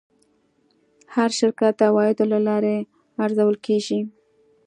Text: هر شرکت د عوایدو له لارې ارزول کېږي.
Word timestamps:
هر 1.15 1.29
شرکت 1.39 1.73
د 1.77 1.81
عوایدو 1.89 2.25
له 2.33 2.39
لارې 2.47 2.75
ارزول 3.23 3.55
کېږي. 3.65 3.99